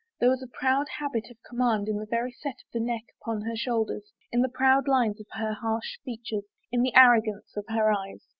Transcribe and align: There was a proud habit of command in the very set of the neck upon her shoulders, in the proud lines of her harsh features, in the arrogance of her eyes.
There 0.19 0.31
was 0.31 0.41
a 0.41 0.47
proud 0.47 0.87
habit 0.97 1.29
of 1.29 1.37
command 1.47 1.87
in 1.87 1.97
the 1.99 2.07
very 2.09 2.31
set 2.31 2.55
of 2.55 2.71
the 2.73 2.79
neck 2.79 3.03
upon 3.21 3.41
her 3.41 3.55
shoulders, 3.55 4.11
in 4.31 4.41
the 4.41 4.49
proud 4.49 4.87
lines 4.87 5.19
of 5.19 5.27
her 5.33 5.53
harsh 5.53 5.99
features, 6.03 6.45
in 6.71 6.81
the 6.81 6.95
arrogance 6.95 7.55
of 7.55 7.65
her 7.69 7.91
eyes. 7.93 8.27